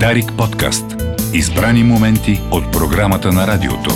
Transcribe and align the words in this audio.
Дарик 0.00 0.32
подкаст. 0.38 0.84
Избрани 1.34 1.84
моменти 1.84 2.40
от 2.50 2.72
програмата 2.72 3.32
на 3.32 3.46
радиото. 3.46 3.90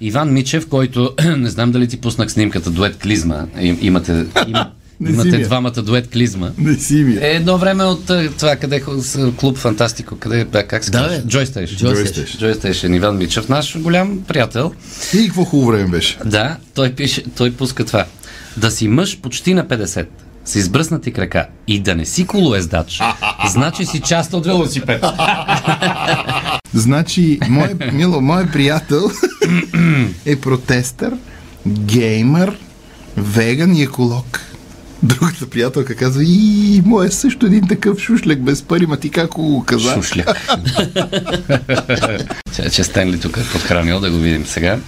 Иван 0.00 0.32
Мичев, 0.32 0.68
който 0.68 1.14
не 1.36 1.50
знам 1.50 1.72
дали 1.72 1.88
ти 1.88 2.00
пуснах 2.00 2.32
снимката 2.32 2.70
дует 2.70 2.96
Клизма. 2.96 3.46
Им, 3.60 3.78
имате, 3.80 4.12
им, 4.48 4.56
имате 5.08 5.28
я. 5.28 5.46
двамата 5.46 5.70
дует 5.70 6.10
Клизма. 6.10 6.50
Не 6.58 6.74
си 6.74 6.94
ми. 6.94 7.14
Е, 7.14 7.18
едно 7.30 7.58
време 7.58 7.84
от 7.84 8.06
това, 8.38 8.56
къде 8.56 8.76
е 8.76 8.82
с 8.98 9.32
клуб 9.36 9.58
Фантастико, 9.58 10.16
къде 10.18 10.44
бе, 10.44 10.66
как 10.66 10.84
се 10.84 10.90
Да, 10.90 10.98
казва? 10.98 11.22
Station. 11.22 11.46
Station. 11.46 12.38
Joy 12.40 12.54
Station. 12.54 12.96
Иван 12.96 13.16
Мичев, 13.16 13.48
наш 13.48 13.78
голям 13.78 14.20
приятел. 14.28 14.72
И 15.14 15.26
какво 15.26 15.44
хубаво 15.44 15.70
време 15.70 15.88
беше. 15.90 16.18
Да, 16.24 16.56
той 16.74 16.92
пише, 16.92 17.24
той 17.36 17.52
пуска 17.52 17.84
това. 17.84 18.04
Да 18.56 18.70
си 18.70 18.88
мъж 18.88 19.18
почти 19.20 19.54
на 19.54 19.64
50, 19.66 20.06
с 20.50 20.54
избръснати 20.54 21.12
крака 21.12 21.46
и 21.66 21.80
да 21.80 21.94
не 21.94 22.04
си 22.04 22.26
колоездач, 22.26 23.00
значи 23.48 23.86
си 23.86 24.00
част 24.00 24.32
от 24.32 24.46
велосипед. 24.46 25.04
Значи, 26.74 27.38
мой, 27.48 27.68
мило, 27.92 28.20
мой 28.20 28.46
приятел 28.46 29.10
е 30.26 30.36
протестър, 30.36 31.14
геймър, 31.66 32.58
веган 33.16 33.76
и 33.76 33.82
еколог. 33.82 34.40
Другата 35.02 35.50
приятелка 35.50 35.96
казва, 35.96 36.24
и 36.24 36.82
мой 36.84 37.06
е 37.06 37.10
също 37.10 37.46
един 37.46 37.68
такъв 37.68 37.98
шушляк 37.98 38.42
без 38.42 38.62
пари, 38.62 38.86
ма 38.86 38.96
ти 38.96 39.10
как 39.10 39.30
го 39.30 39.64
каза? 39.66 39.94
Шушляк. 39.94 40.50
че, 42.54 42.70
че 42.70 42.84
Стенли 42.84 43.20
тук 43.20 43.36
е 43.36 43.52
подхранил, 43.52 44.00
да 44.00 44.10
го 44.10 44.16
видим 44.16 44.46
сега. 44.46 44.78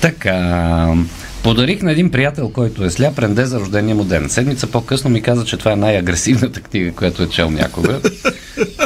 Така, 0.00 0.94
подарих 1.42 1.82
на 1.82 1.92
един 1.92 2.10
приятел, 2.10 2.50
който 2.50 2.84
е 2.84 2.90
сляп 2.90 3.18
ренде 3.18 3.44
за 3.44 3.60
рождения 3.60 3.96
му 3.96 4.04
ден. 4.04 4.28
Седмица 4.28 4.66
по-късно 4.66 5.10
ми 5.10 5.22
каза, 5.22 5.44
че 5.44 5.56
това 5.56 5.72
е 5.72 5.76
най-агресивната 5.76 6.60
книга, 6.60 6.92
която 6.92 7.22
е 7.22 7.28
чел 7.28 7.50
някога. 7.50 8.00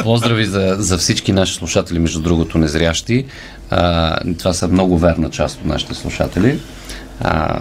Поздрави 0.03 0.45
за, 0.45 0.75
за 0.79 0.97
всички 0.97 1.31
наши 1.31 1.53
слушатели, 1.53 1.99
между 1.99 2.21
другото, 2.21 2.57
незрящи. 2.57 3.25
А, 3.69 4.17
това 4.39 4.53
са 4.53 4.67
много 4.67 4.97
верна 4.97 5.29
част 5.29 5.59
от 5.59 5.65
нашите 5.65 5.93
слушатели. 5.93 6.59
А, 7.19 7.59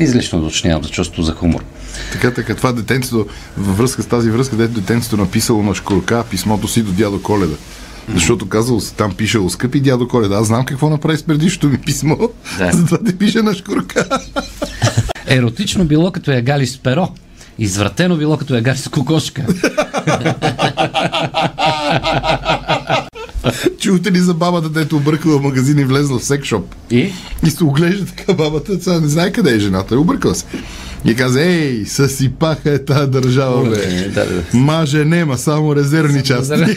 излишно 0.00 0.38
уточнявам 0.38 0.82
за 0.82 0.90
чувство 0.90 1.22
за 1.22 1.32
хумор. 1.32 1.64
Така, 2.12 2.34
така, 2.34 2.54
това 2.54 2.72
детенцето, 2.72 3.26
във 3.56 3.78
връзка 3.78 4.02
с 4.02 4.06
тази 4.06 4.30
връзка, 4.30 4.56
дето 4.56 4.80
детенцето 4.80 5.16
написало 5.16 5.62
на 5.62 5.74
шкурка 5.74 6.24
писмото 6.30 6.68
си 6.68 6.82
до 6.82 6.92
дядо 6.92 7.22
Коледа. 7.22 7.56
Защото 8.14 8.48
казал, 8.48 8.80
там 8.96 9.14
пишело 9.14 9.50
скъпи 9.50 9.80
дядо 9.80 10.08
Коледа. 10.08 10.36
Аз 10.36 10.46
знам 10.46 10.64
какво 10.64 10.90
направи 10.90 11.18
с 11.18 11.22
предишното 11.22 11.68
ми 11.68 11.78
писмо. 11.78 12.16
Да. 12.58 12.72
Затова 12.76 12.98
те 13.06 13.18
пише 13.18 13.42
на 13.42 13.54
шкурка. 13.54 14.04
Еротично 15.26 15.84
било 15.84 16.12
като 16.12 16.32
я 16.32 16.42
гали 16.42 16.66
с 16.66 16.78
перо. 16.78 17.08
Извратено 17.58 18.16
било 18.16 18.36
като 18.36 18.54
я 18.54 18.62
гали 18.62 18.78
с 18.78 18.88
кокошка. 18.88 19.46
Чувате 23.80 24.12
ли 24.12 24.18
за 24.18 24.34
бабата, 24.34 24.68
дето 24.68 24.96
объркала 24.96 25.40
магазин 25.40 25.78
и 25.78 25.84
влезла 25.84 26.18
в 26.18 26.24
секшоп? 26.24 26.74
И? 26.90 27.12
И 27.46 27.50
се 27.50 27.64
оглежда 27.64 28.06
така 28.06 28.32
бабата, 28.32 28.82
сега 28.82 29.00
не 29.00 29.08
знае 29.08 29.32
къде 29.32 29.54
е 29.54 29.58
жената, 29.58 29.98
объркала 29.98 30.34
се. 30.34 30.44
И 31.04 31.14
каза, 31.14 31.42
ей, 31.42 31.84
съсипаха 31.86 32.70
е 32.70 32.84
тази 32.84 33.10
държава, 33.10 33.70
бе. 33.70 34.08
Да, 34.08 34.26
да. 34.26 34.42
Маже 34.54 35.04
нема, 35.04 35.38
само 35.38 35.76
резервни 35.76 36.22
части. 36.22 36.76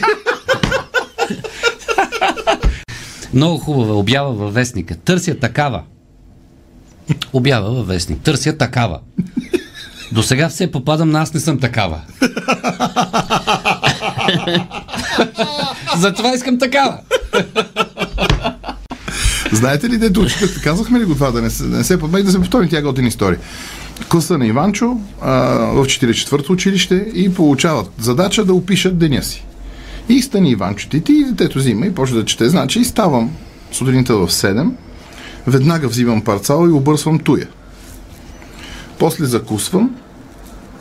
Много 3.36 3.58
хубава 3.58 3.94
обява 3.94 4.32
във 4.32 4.54
вестника. 4.54 4.96
Търся 4.96 5.34
такава. 5.34 5.82
Обява 7.32 7.70
във 7.70 7.86
вестник. 7.86 8.22
Търся 8.22 8.56
такава. 8.58 9.00
До 10.12 10.22
сега 10.22 10.48
все 10.48 10.70
попадам 10.70 11.10
на 11.10 11.20
аз 11.20 11.34
не 11.34 11.40
съм 11.40 11.58
такава. 11.58 12.00
Затова 15.96 16.34
искам 16.34 16.58
такава. 16.58 16.98
Знаете 19.52 19.88
ли, 19.88 19.98
дето 19.98 20.20
учителите, 20.20 20.60
казахме 20.62 21.00
ли 21.00 21.04
го 21.04 21.14
това, 21.14 21.30
да 21.30 21.42
не 21.42 21.50
се, 21.50 21.62
да 21.62 21.76
не 21.76 21.84
се 21.84 22.00
подмей, 22.00 22.22
да 22.22 22.30
се 22.30 22.38
повтори 22.38 22.68
тя 22.68 22.82
готина 22.82 23.08
история. 23.08 23.38
Класа 24.08 24.38
на 24.38 24.46
Иванчо 24.46 25.00
а, 25.20 25.32
в 25.56 25.84
44-то 25.84 26.52
училище 26.52 26.94
и 27.14 27.34
получават 27.34 27.90
задача 27.98 28.44
да 28.44 28.54
опишат 28.54 28.98
деня 28.98 29.22
си. 29.22 29.44
И 30.08 30.22
стани 30.22 30.50
Иванчо 30.50 30.88
ти, 30.88 31.02
и 31.08 31.24
детето 31.24 31.58
взима 31.58 31.86
и 31.86 31.94
почва 31.94 32.16
да 32.16 32.24
чете. 32.24 32.48
Значи 32.48 32.84
ставам 32.84 33.30
сутринта 33.72 34.16
в 34.16 34.28
7, 34.28 34.70
веднага 35.46 35.88
взимам 35.88 36.22
парцал 36.22 36.68
и 36.68 36.72
обърсвам 36.72 37.18
туя. 37.18 37.48
После 38.98 39.24
закусвам, 39.24 39.96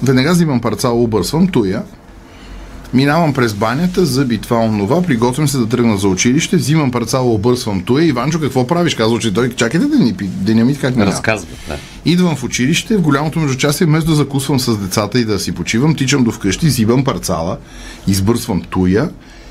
веднага 0.03 0.31
взимам 0.31 0.61
парцал, 0.61 1.03
обърсвам 1.03 1.47
туя, 1.47 1.83
Минавам 2.95 3.33
през 3.33 3.53
банята, 3.53 4.05
зъби 4.05 4.37
това, 4.37 4.57
онова, 4.57 5.01
приготвям 5.01 5.47
се 5.47 5.57
да 5.57 5.69
тръгна 5.69 5.97
за 5.97 6.07
училище, 6.07 6.57
взимам 6.57 6.91
парцала, 6.91 7.33
обърсвам 7.33 7.81
туя. 7.81 8.05
Иванчо, 8.05 8.39
какво 8.39 8.67
правиш? 8.67 8.95
Казва, 8.95 9.19
че 9.19 9.33
той, 9.33 9.49
чакайте 9.49 9.87
да 9.87 10.53
ни 10.53 10.63
ми 10.63 10.75
как 10.75 10.95
минава. 10.95 11.11
Разказва. 11.11 11.47
Да. 11.67 11.77
Идвам 12.05 12.35
в 12.35 12.43
училище, 12.43 12.97
в 12.97 13.01
голямото 13.01 13.39
междучасие, 13.39 13.87
вместо 13.87 14.09
да 14.09 14.15
закусвам 14.15 14.59
с 14.59 14.77
децата 14.77 15.19
и 15.19 15.25
да 15.25 15.39
си 15.39 15.51
почивам, 15.51 15.95
тичам 15.95 16.23
до 16.23 16.31
вкъщи, 16.31 16.69
зибам 16.69 17.03
парцала, 17.03 17.57
избърсвам 18.07 18.61
туя 18.69 19.09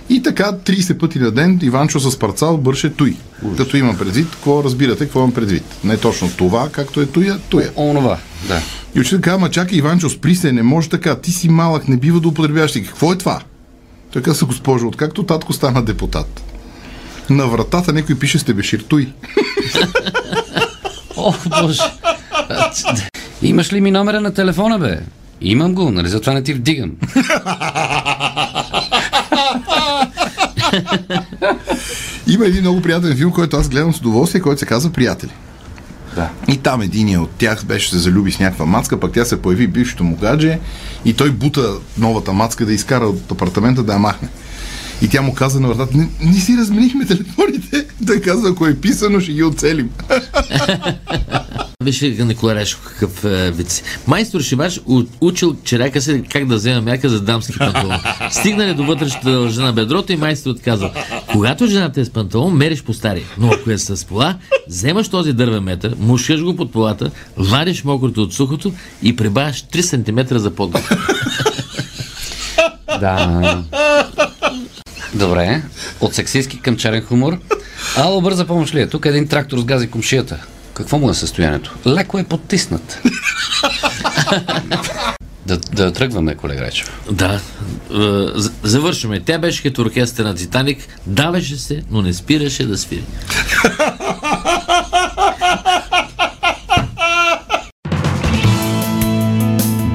и 0.09 0.23
така 0.23 0.53
30 0.53 0.99
пъти 0.99 1.19
на 1.19 1.31
ден 1.31 1.59
Иванчо 1.63 2.01
с 2.01 2.19
парцал 2.19 2.57
бърше 2.57 2.91
туй. 2.91 3.17
Като 3.57 3.77
имам 3.77 3.99
предвид, 3.99 4.31
какво 4.31 4.65
разбирате, 4.65 5.05
какво 5.05 5.19
имам 5.19 5.33
предвид. 5.33 5.65
Не 5.85 5.97
точно 5.97 6.31
това, 6.37 6.69
както 6.69 7.01
е 7.01 7.07
туя, 7.07 7.39
туя. 7.49 7.71
Онова. 7.77 8.19
Да. 8.49 8.63
И 8.95 9.01
учител 9.01 9.21
казва, 9.21 9.39
ма 9.39 9.51
чакай, 9.51 9.79
Иванчо, 9.79 10.11
спри 10.11 10.35
се, 10.35 10.53
не 10.53 10.63
може 10.63 10.89
така, 10.89 11.21
ти 11.21 11.33
си 11.33 11.49
малък, 11.49 11.89
не 11.89 11.97
бива 11.97 12.21
да 12.21 12.29
употребяваш. 12.29 12.73
Какво 12.73 13.13
е 13.13 13.19
това? 13.19 13.41
Той 14.13 14.23
каза, 14.23 14.45
госпожо, 14.45 14.89
откакто 14.89 15.23
татко 15.23 15.53
стана 15.53 15.83
депутат. 15.83 16.43
На 17.31 17.47
вратата 17.47 17.93
някой 17.93 18.19
пише 18.19 18.39
сте 18.39 18.55
беширтуй. 18.55 19.13
О, 21.17 21.35
боже. 21.61 21.83
Имаш 23.43 23.73
ли 23.73 23.81
ми 23.81 23.91
номера 23.91 24.21
на 24.21 24.35
телефона, 24.35 24.79
бе? 24.79 25.01
Имам 25.41 25.75
го, 25.75 25.91
нали 25.91 26.09
затова 26.09 26.33
не 26.33 26.43
ти 26.43 26.55
вдигам. 26.55 26.91
Има 32.27 32.47
един 32.47 32.61
много 32.61 32.83
приятен 32.83 33.17
филм, 33.17 33.33
който 33.33 33.57
аз 33.57 33.69
гледам 33.69 33.95
с 33.95 33.99
удоволствие, 33.99 34.41
който 34.41 34.59
се 34.59 34.67
казва 34.67 34.93
Приятели. 34.93 35.33
Да. 36.15 36.31
И 36.49 36.57
там 36.57 36.83
един 36.83 37.19
от 37.19 37.31
тях 37.31 37.65
беше 37.65 37.91
се 37.91 37.99
залюби 37.99 38.33
с 38.33 38.39
някаква 38.39 38.67
мацка, 38.67 39.01
пък 39.01 39.13
тя 39.13 39.25
се 39.25 39.43
появи 39.43 39.67
бившето 39.67 40.05
му 40.05 40.17
гадже 40.17 40.59
и 41.05 41.13
той 41.13 41.31
бута 41.31 41.75
новата 41.99 42.33
мацка 42.33 42.67
да 42.67 42.73
изкара 42.73 43.05
от 43.05 43.33
апартамента 43.33 43.83
да 43.83 43.93
я 43.93 43.99
махне. 43.99 44.29
И 45.03 45.09
тя 45.09 45.23
му 45.23 45.35
каза 45.35 45.61
на 45.61 45.69
вратата, 45.69 45.97
не, 45.97 46.09
не 46.21 46.41
си 46.41 46.57
разменихме 46.57 47.07
телефоните. 47.07 47.87
Той 48.07 48.21
каза, 48.21 48.49
ако 48.49 48.67
е 48.67 48.75
писано, 48.75 49.21
ще 49.21 49.33
ги 49.33 49.43
оцелим. 49.43 49.91
Виж 51.85 52.01
Никола 52.01 52.55
Решко 52.55 52.83
какъв 52.85 53.25
е, 53.25 53.51
вид. 53.51 53.83
Майстор 54.07 54.41
Шиваш 54.41 54.81
учил 55.21 55.57
черяка 55.65 56.01
се 56.01 56.23
как 56.23 56.47
да 56.47 56.55
вземе 56.55 56.81
мярка 56.81 57.09
за 57.09 57.21
дамски 57.21 57.59
панталон. 57.59 57.99
Стигнали 58.31 58.75
до 58.75 58.85
вътрешната 58.85 59.31
дължина 59.31 59.67
на 59.67 59.73
бедрото 59.73 60.13
и 60.13 60.17
майсторът 60.17 60.63
казал, 60.63 60.91
когато 61.33 61.67
жената 61.67 62.01
е 62.01 62.05
с 62.05 62.11
панталон, 62.11 62.57
мериш 62.57 62.83
по 62.83 62.95
стари, 62.95 63.25
но 63.39 63.53
ако 63.53 63.71
е 63.71 63.79
с 63.79 64.07
пола, 64.07 64.39
вземаш 64.69 65.09
този 65.09 65.33
дървен 65.33 65.63
метър, 65.63 65.95
мушкаш 65.99 66.43
го 66.43 66.57
под 66.57 66.73
полата, 66.73 67.11
вариш 67.37 67.85
мокрото 67.85 68.23
от 68.23 68.35
сухото 68.35 68.73
и 69.03 69.17
прибавяш 69.17 69.63
3 69.63 70.29
см 70.29 70.37
за 70.37 70.51
подготов. 70.51 70.91
Да. 73.01 73.65
Добре. 75.15 75.63
От 76.01 76.15
сексистски 76.15 76.61
към 76.61 76.77
черен 76.77 77.03
хумор. 77.03 77.39
Ало, 77.97 78.21
бърза 78.21 78.47
помощ 78.47 78.75
ли 78.75 78.81
е? 78.81 78.89
Тук 78.89 79.07
един 79.07 79.29
трактор 79.29 79.59
сгази 79.59 79.91
комшията. 79.91 80.47
Какво 80.75 80.99
му 80.99 81.11
е 81.11 81.15
състоянието? 81.15 81.75
Леко 81.87 82.19
е 82.19 82.25
потиснат. 82.25 83.03
да, 85.47 85.57
да 85.57 85.93
тръгваме, 85.93 86.35
колега 86.35 86.63
Речев. 86.63 87.01
Да, 87.11 87.35
е, 87.35 87.41
завършваме. 88.63 89.21
Тя 89.21 89.39
беше 89.39 89.63
като 89.63 89.83
оркестър 89.83 90.25
на 90.25 90.35
Титаник, 90.35 90.79
давеше 91.07 91.57
се, 91.57 91.83
но 91.91 92.03
не 92.03 92.13
спираше 92.13 92.67
да 92.67 92.79
свири. 92.79 93.05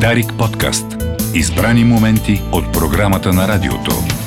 Дарик 0.02 0.34
подкаст. 0.38 0.86
Избрани 1.34 1.84
моменти 1.84 2.42
от 2.52 2.74
програмата 2.74 3.34
на 3.34 3.48
радиото. 3.48 4.19